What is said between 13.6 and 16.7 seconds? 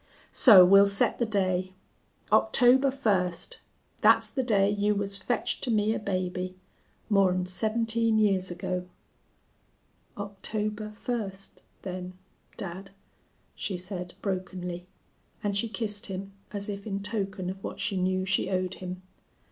said, brokenly, and she kissed him as